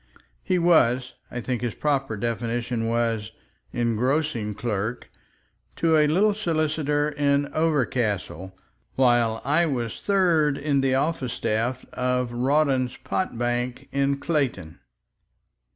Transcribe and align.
He 0.43 0.57
was—I 0.57 1.41
think 1.41 1.61
his 1.61 1.75
proper 1.75 2.17
definition 2.17 2.87
was 2.87 3.29
"engrossing 3.71 4.55
clerk" 4.55 5.11
to 5.75 5.95
a 5.95 6.07
little 6.07 6.33
solicitor 6.33 7.09
in 7.09 7.45
Overcastle, 7.53 8.53
while 8.95 9.43
I 9.45 9.67
was 9.67 10.01
third 10.01 10.57
in 10.57 10.81
the 10.81 10.95
office 10.95 11.33
staff 11.33 11.85
of 11.93 12.31
Rawdon's 12.31 12.97
pot 12.97 13.37
bank 13.37 13.89
in 13.91 14.17
Clayton. 14.17 14.79